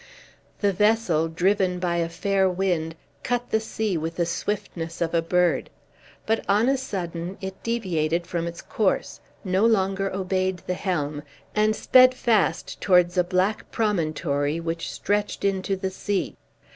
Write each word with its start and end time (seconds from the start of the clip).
The 0.61 0.73
vessel, 0.73 1.27
driven 1.27 1.77
by 1.77 1.97
a 1.97 2.09
fair 2.09 2.49
wind, 2.49 2.95
cut 3.21 3.51
the 3.51 3.59
sea 3.59 3.97
with 3.97 4.15
the 4.15 4.25
swiftness 4.25 4.99
of 4.99 5.13
a 5.13 5.21
bird; 5.21 5.69
but 6.25 6.43
on 6.49 6.67
a 6.67 6.75
sudden 6.75 7.37
it 7.39 7.61
deviated 7.61 8.25
from 8.25 8.47
its 8.47 8.63
course, 8.63 9.21
no 9.43 9.63
longer 9.63 10.11
obeyed 10.11 10.63
the 10.65 10.73
helm, 10.73 11.21
and 11.53 11.75
sped 11.75 12.15
fast 12.15 12.81
towards 12.81 13.15
a 13.15 13.23
black 13.23 13.69
promontory 13.71 14.59
which 14.59 14.91
stretched 14.91 15.45
into 15.45 15.75
the 15.75 15.91
sea. 15.91 16.35